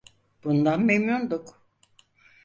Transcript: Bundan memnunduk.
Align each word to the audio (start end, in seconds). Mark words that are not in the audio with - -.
Bundan 0.43 0.81
memnunduk. 0.83 1.61